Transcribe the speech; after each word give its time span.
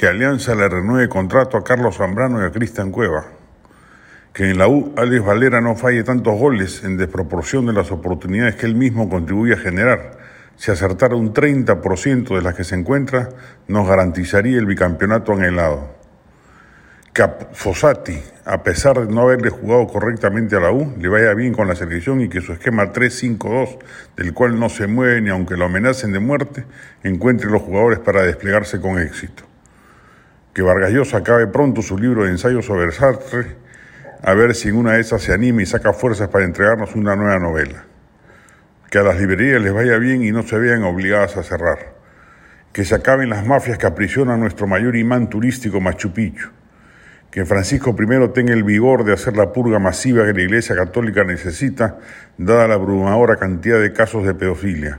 que 0.00 0.06
Alianza 0.06 0.54
le 0.54 0.66
renueve 0.66 1.10
contrato 1.10 1.58
a 1.58 1.62
Carlos 1.62 1.98
Zambrano 1.98 2.40
y 2.40 2.46
a 2.46 2.50
Cristian 2.50 2.90
Cueva, 2.90 3.26
que 4.32 4.48
en 4.48 4.56
la 4.56 4.66
U 4.66 4.94
Alex 4.96 5.22
Valera 5.22 5.60
no 5.60 5.76
falle 5.76 6.02
tantos 6.04 6.38
goles 6.38 6.84
en 6.84 6.96
desproporción 6.96 7.66
de 7.66 7.74
las 7.74 7.92
oportunidades 7.92 8.54
que 8.54 8.64
él 8.64 8.74
mismo 8.74 9.10
contribuye 9.10 9.52
a 9.52 9.58
generar. 9.58 10.12
Si 10.56 10.70
acertara 10.70 11.16
un 11.16 11.34
30% 11.34 12.34
de 12.34 12.40
las 12.40 12.54
que 12.54 12.64
se 12.64 12.76
encuentra, 12.76 13.28
nos 13.68 13.86
garantizaría 13.86 14.56
el 14.58 14.64
bicampeonato 14.64 15.34
anhelado. 15.34 15.94
Que 17.12 17.22
a 17.22 17.36
Fossati, 17.52 18.22
a 18.46 18.62
pesar 18.62 19.06
de 19.06 19.14
no 19.14 19.20
haberle 19.20 19.50
jugado 19.50 19.86
correctamente 19.86 20.56
a 20.56 20.60
la 20.60 20.72
U, 20.72 20.94
le 20.98 21.10
vaya 21.10 21.34
bien 21.34 21.52
con 21.52 21.68
la 21.68 21.76
selección 21.76 22.22
y 22.22 22.30
que 22.30 22.40
su 22.40 22.54
esquema 22.54 22.90
3-5-2, 22.90 23.76
del 24.16 24.32
cual 24.32 24.58
no 24.58 24.70
se 24.70 24.86
mueve 24.86 25.20
ni 25.20 25.28
aunque 25.28 25.58
lo 25.58 25.66
amenacen 25.66 26.10
de 26.10 26.20
muerte, 26.20 26.64
encuentre 27.02 27.50
los 27.50 27.60
jugadores 27.60 27.98
para 27.98 28.22
desplegarse 28.22 28.80
con 28.80 28.98
éxito 28.98 29.49
que 30.52 30.62
Vargas 30.62 30.90
Llosa 30.90 31.18
acabe 31.18 31.46
pronto 31.46 31.82
su 31.82 31.96
libro 31.96 32.24
de 32.24 32.30
ensayos 32.30 32.66
sobre 32.66 32.90
Sartre, 32.90 33.56
a 34.22 34.34
ver 34.34 34.54
si 34.54 34.68
en 34.68 34.76
una 34.76 34.94
de 34.94 35.00
esas 35.00 35.22
se 35.22 35.32
anima 35.32 35.62
y 35.62 35.66
saca 35.66 35.92
fuerzas 35.92 36.28
para 36.28 36.44
entregarnos 36.44 36.94
una 36.94 37.16
nueva 37.16 37.38
novela. 37.38 37.84
Que 38.90 38.98
a 38.98 39.02
las 39.02 39.18
librerías 39.18 39.62
les 39.62 39.72
vaya 39.72 39.96
bien 39.98 40.24
y 40.24 40.32
no 40.32 40.42
se 40.42 40.58
vean 40.58 40.82
obligadas 40.82 41.36
a 41.36 41.44
cerrar. 41.44 41.94
Que 42.72 42.84
se 42.84 42.94
acaben 42.94 43.30
las 43.30 43.46
mafias 43.46 43.78
que 43.78 43.86
aprisionan 43.86 44.40
nuestro 44.40 44.66
mayor 44.66 44.96
imán 44.96 45.30
turístico 45.30 45.80
Machu 45.80 46.12
Picchu. 46.12 46.48
Que 47.30 47.44
Francisco 47.44 47.96
I 47.96 48.28
tenga 48.34 48.52
el 48.52 48.64
vigor 48.64 49.04
de 49.04 49.12
hacer 49.12 49.36
la 49.36 49.52
purga 49.52 49.78
masiva 49.78 50.26
que 50.26 50.32
la 50.32 50.42
Iglesia 50.42 50.74
Católica 50.74 51.22
necesita, 51.22 51.98
dada 52.36 52.66
la 52.66 52.74
abrumadora 52.74 53.36
cantidad 53.36 53.80
de 53.80 53.92
casos 53.92 54.26
de 54.26 54.34
pedofilia 54.34 54.98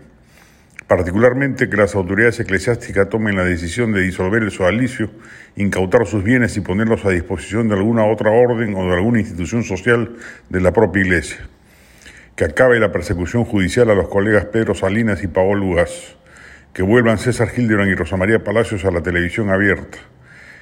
particularmente 0.91 1.69
que 1.69 1.77
las 1.77 1.95
autoridades 1.95 2.41
eclesiásticas 2.41 3.07
tomen 3.07 3.37
la 3.37 3.45
decisión 3.45 3.93
de 3.93 4.01
disolver 4.01 4.43
el 4.43 4.51
sodalicio, 4.51 5.09
incautar 5.55 6.05
sus 6.05 6.21
bienes 6.21 6.57
y 6.57 6.59
ponerlos 6.59 7.05
a 7.05 7.11
disposición 7.11 7.69
de 7.69 7.75
alguna 7.75 8.03
otra 8.05 8.29
orden 8.29 8.75
o 8.75 8.83
de 8.83 8.95
alguna 8.95 9.19
institución 9.21 9.63
social 9.63 10.17
de 10.49 10.59
la 10.59 10.73
propia 10.73 11.01
Iglesia. 11.03 11.47
Que 12.35 12.43
acabe 12.43 12.77
la 12.77 12.91
persecución 12.91 13.45
judicial 13.45 13.89
a 13.89 13.95
los 13.95 14.09
colegas 14.09 14.47
Pedro 14.47 14.75
Salinas 14.75 15.23
y 15.23 15.27
Paolo 15.27 15.61
Lugas. 15.61 16.17
Que 16.73 16.83
vuelvan 16.83 17.19
César 17.19 17.47
Hildebrand 17.55 17.89
y 17.89 17.95
Rosa 17.95 18.17
María 18.17 18.43
Palacios 18.43 18.83
a 18.83 18.91
la 18.91 19.01
televisión 19.01 19.49
abierta. 19.49 19.97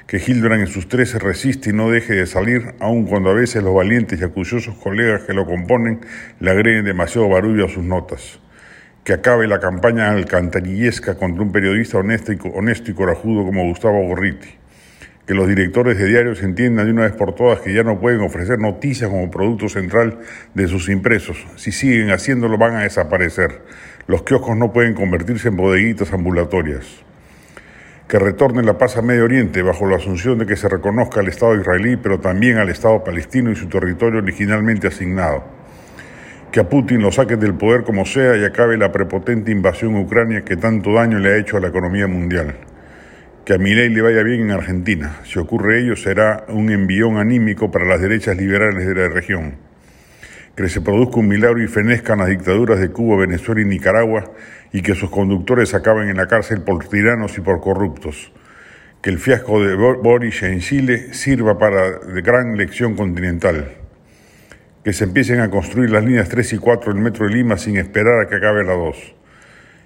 Que 0.06 0.18
Hildebrand 0.18 0.62
en 0.62 0.68
sus 0.68 0.88
trece 0.88 1.18
resiste 1.18 1.72
y 1.72 1.74
no 1.74 1.90
deje 1.90 2.14
de 2.14 2.28
salir, 2.28 2.76
aun 2.80 3.08
cuando 3.08 3.32
a 3.32 3.34
veces 3.34 3.64
los 3.64 3.74
valientes 3.74 4.22
y 4.22 4.24
acuciosos 4.24 4.76
colegas 4.76 5.24
que 5.24 5.34
lo 5.34 5.48
componen 5.48 6.02
le 6.40 6.52
agreguen 6.52 6.86
demasiado 6.86 7.28
barullo 7.30 7.66
a 7.66 7.70
sus 7.70 7.84
notas 7.84 8.40
que 9.04 9.14
acabe 9.14 9.48
la 9.48 9.60
campaña 9.60 10.12
alcantarillesca 10.12 11.16
contra 11.16 11.44
un 11.44 11.52
periodista 11.52 11.98
honesto 11.98 12.32
y, 12.32 12.94
corajudo 12.94 13.46
como 13.46 13.66
Gustavo 13.66 14.06
Gorriti. 14.08 14.56
Que 15.26 15.34
los 15.36 15.48
directores 15.48 15.98
de 15.98 16.08
diarios 16.08 16.42
entiendan 16.42 16.86
de 16.86 16.92
una 16.92 17.04
vez 17.04 17.14
por 17.14 17.36
todas 17.36 17.60
que 17.60 17.74
ya 17.74 17.84
no 17.84 18.00
pueden 18.00 18.22
ofrecer 18.22 18.60
noticias 18.60 19.10
como 19.10 19.30
producto 19.30 19.70
central 19.70 20.20
de 20.56 20.68
sus 20.68 20.90
impresos. 20.90 21.46
Si 21.56 21.72
siguen 21.72 22.10
haciéndolo 22.10 22.58
van 22.58 22.76
a 22.76 22.82
desaparecer. 22.82 23.62
Los 24.08 24.24
kioscos 24.24 24.58
no 24.58 24.74
pueden 24.74 24.96
convertirse 24.96 25.50
en 25.50 25.56
bodeguitas 25.56 26.12
ambulatorias. 26.14 26.86
Que 28.08 28.18
retorne 28.18 28.64
la 28.64 28.80
paz 28.80 28.98
a 28.98 29.04
Medio 29.04 29.26
Oriente 29.26 29.62
bajo 29.62 29.88
la 29.88 29.98
asunción 29.98 30.40
de 30.40 30.48
que 30.48 30.56
se 30.56 30.68
reconozca 30.68 31.20
al 31.20 31.28
Estado 31.28 31.56
israelí, 31.56 31.96
pero 31.96 32.20
también 32.20 32.58
al 32.58 32.70
Estado 32.70 33.04
palestino 33.04 33.52
y 33.52 33.56
su 33.56 33.68
territorio 33.70 34.20
originalmente 34.20 34.88
asignado 34.88 35.59
que 36.52 36.60
a 36.60 36.68
Putin 36.68 37.02
lo 37.02 37.12
saquen 37.12 37.40
del 37.40 37.54
poder 37.54 37.84
como 37.84 38.06
sea 38.06 38.36
y 38.36 38.44
acabe 38.44 38.76
la 38.78 38.92
prepotente 38.92 39.52
invasión 39.52 39.96
ucrania 39.96 40.44
que 40.44 40.58
tanto 40.58 40.94
daño 40.94 41.20
le 41.20 41.30
ha 41.30 41.38
hecho 41.38 41.58
a 41.58 41.60
la 41.60 41.68
economía 41.68 42.08
mundial. 42.08 42.56
Que 43.46 43.54
a 43.54 43.58
Milei 43.58 43.90
le 43.90 44.02
vaya 44.02 44.24
bien 44.24 44.42
en 44.42 44.52
Argentina. 44.52 45.18
Si 45.26 45.38
ocurre 45.38 45.80
ello, 45.80 45.96
será 45.96 46.46
un 46.50 46.72
envión 46.72 47.18
anímico 47.18 47.70
para 47.70 47.86
las 47.86 48.02
derechas 48.02 48.36
liberales 48.36 48.88
de 48.88 48.96
la 48.96 49.10
región. 49.10 49.56
Que 50.56 50.68
se 50.70 50.82
produzca 50.82 51.20
un 51.20 51.28
milagro 51.28 51.62
y 51.62 51.68
fenezcan 51.68 52.20
las 52.20 52.30
dictaduras 52.30 52.80
de 52.80 52.90
Cuba, 52.90 53.18
Venezuela 53.18 53.62
y 53.62 53.66
Nicaragua 53.66 54.32
y 54.74 54.82
que 54.82 54.96
sus 54.96 55.10
conductores 55.10 55.74
acaben 55.74 56.10
en 56.10 56.18
la 56.18 56.28
cárcel 56.28 56.62
por 56.62 56.84
tiranos 56.88 57.38
y 57.38 57.42
por 57.42 57.62
corruptos. 57.62 58.32
Que 59.02 59.12
el 59.12 59.20
fiasco 59.20 59.64
de 59.64 59.76
Boris 59.76 60.44
en 60.44 60.60
Chile 60.60 61.14
sirva 61.14 61.58
para 61.58 62.00
gran 62.24 62.58
lección 62.58 62.96
continental 62.96 63.79
que 64.90 64.94
se 64.94 65.04
empiecen 65.04 65.40
a 65.40 65.52
construir 65.52 65.92
las 65.92 66.04
líneas 66.04 66.30
3 66.30 66.54
y 66.54 66.58
4 66.58 66.92
del 66.92 67.04
Metro 67.04 67.28
de 67.28 67.32
Lima 67.32 67.60
sin 67.60 67.78
esperar 67.78 68.22
a 68.22 68.28
que 68.28 68.38
acabe 68.38 68.64
la 68.64 68.74
2, 68.74 69.16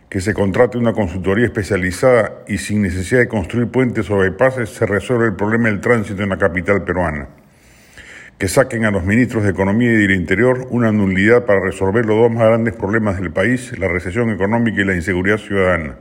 que 0.08 0.22
se 0.22 0.34
contrate 0.34 0.78
una 0.78 0.94
consultoría 0.94 1.44
especializada 1.44 2.46
y 2.48 2.58
sin 2.58 2.82
necesidad 2.82 3.20
de 3.20 3.28
construir 3.28 3.68
puentes 3.68 4.10
o 4.10 4.18
bypasses 4.20 4.70
se 4.70 4.86
resuelve 4.86 5.26
el 5.26 5.36
problema 5.36 5.68
del 5.68 5.82
tránsito 5.82 6.24
en 6.24 6.30
la 6.30 6.38
capital 6.38 6.86
peruana, 6.86 7.28
que 8.38 8.48
saquen 8.48 8.86
a 8.86 8.92
los 8.92 9.04
ministros 9.04 9.44
de 9.44 9.50
Economía 9.50 9.92
y 9.92 9.98
del 9.98 10.12
Interior 10.12 10.68
una 10.70 10.94
nulidad 10.94 11.46
para 11.46 11.60
resolver 11.60 12.06
los 12.06 12.16
dos 12.16 12.32
más 12.32 12.48
grandes 12.48 12.74
problemas 12.74 13.20
del 13.20 13.34
país, 13.34 13.78
la 13.78 13.90
recesión 13.90 14.30
económica 14.30 14.80
y 14.80 14.86
la 14.86 14.96
inseguridad 14.96 15.38
ciudadana 15.38 15.98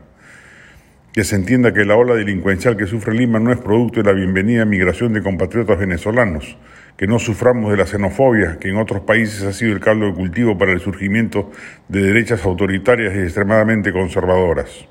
que 1.13 1.25
se 1.25 1.37
entienda 1.37 1.75
que 1.75 1.85
la 1.85 1.95
ola 1.95 2.15
delincuencial 2.15 2.79
que 2.79 2.87
sufre 2.87 3.13
Lima 3.15 3.39
no 3.39 3.53
es 3.53 3.61
producto 3.61 4.03
de 4.03 4.11
la 4.11 4.17
bienvenida 4.19 4.65
migración 4.65 5.13
de 5.13 5.23
compatriotas 5.23 5.79
venezolanos, 5.79 6.57
que 6.97 7.07
no 7.07 7.19
suframos 7.19 7.71
de 7.71 7.77
la 7.77 7.87
xenofobia, 7.87 8.57
que 8.59 8.71
en 8.71 8.79
otros 8.79 9.03
países 9.03 9.43
ha 9.43 9.53
sido 9.53 9.75
el 9.75 9.81
caldo 9.81 10.07
de 10.07 10.15
cultivo 10.15 10.57
para 10.57 10.73
el 10.73 10.81
surgimiento 10.81 11.51
de 11.89 12.01
derechas 12.01 12.47
autoritarias 12.47 13.15
y 13.15 13.19
extremadamente 13.19 13.93
conservadoras. 13.93 14.89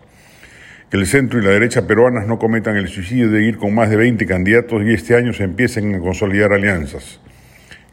Que 0.92 0.98
el 0.98 1.08
centro 1.08 1.40
y 1.40 1.44
la 1.44 1.52
derecha 1.52 1.88
peruanas 1.88 2.28
no 2.28 2.38
cometan 2.38 2.78
el 2.78 2.88
suicidio 2.88 3.32
de 3.32 3.44
ir 3.44 3.58
con 3.58 3.74
más 3.74 3.90
de 3.90 3.96
20 3.96 4.24
candidatos 4.28 4.84
y 4.84 4.94
este 4.94 5.16
año 5.16 5.34
se 5.34 5.46
empiecen 5.46 5.96
a 5.96 6.00
consolidar 6.00 6.54
alianzas. 6.54 7.20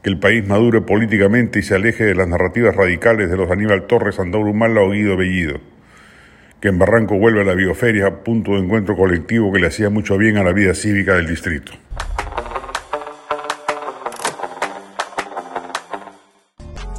Que 0.02 0.10
el 0.10 0.18
país 0.18 0.46
madure 0.46 0.82
políticamente 0.82 1.60
y 1.60 1.62
se 1.62 1.76
aleje 1.76 2.04
de 2.04 2.14
las 2.14 2.28
narrativas 2.28 2.76
radicales 2.76 3.30
de 3.30 3.38
los 3.38 3.50
Aníbal 3.50 3.86
Torres, 3.86 4.18
Andauro 4.18 4.50
Humala 4.50 4.82
o 4.82 4.90
Guido 4.90 5.16
Bellido 5.16 5.77
que 6.60 6.68
en 6.68 6.78
Barranco 6.78 7.18
vuelve 7.18 7.42
a 7.42 7.44
la 7.44 7.54
bioferia, 7.54 8.22
punto 8.22 8.52
de 8.52 8.58
encuentro 8.58 8.96
colectivo 8.96 9.52
que 9.52 9.60
le 9.60 9.68
hacía 9.68 9.90
mucho 9.90 10.16
bien 10.18 10.36
a 10.36 10.44
la 10.44 10.52
vida 10.52 10.74
cívica 10.74 11.14
del 11.14 11.26
distrito. 11.28 11.72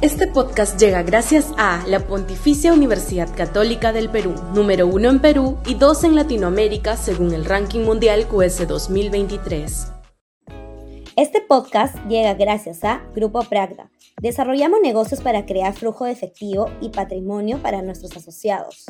Este 0.00 0.26
podcast 0.26 0.80
llega 0.80 1.02
gracias 1.02 1.52
a 1.58 1.84
la 1.86 2.00
Pontificia 2.00 2.72
Universidad 2.72 3.28
Católica 3.36 3.92
del 3.92 4.08
Perú, 4.08 4.34
número 4.54 4.86
uno 4.86 5.10
en 5.10 5.18
Perú 5.20 5.58
y 5.66 5.74
dos 5.74 6.04
en 6.04 6.14
Latinoamérica 6.14 6.96
según 6.96 7.34
el 7.34 7.44
ranking 7.44 7.80
mundial 7.80 8.26
QS 8.26 8.66
2023. 8.66 9.92
Este 11.16 11.42
podcast 11.42 11.96
llega 12.08 12.32
gracias 12.32 12.82
a 12.82 13.02
Grupo 13.14 13.42
Pragda. 13.42 13.90
Desarrollamos 14.22 14.80
negocios 14.80 15.20
para 15.20 15.44
crear 15.44 15.74
flujo 15.74 16.06
de 16.06 16.12
efectivo 16.12 16.70
y 16.80 16.88
patrimonio 16.88 17.58
para 17.58 17.82
nuestros 17.82 18.16
asociados. 18.16 18.86